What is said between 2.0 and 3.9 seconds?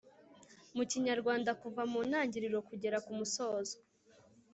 ntangiriro kugera ku musozo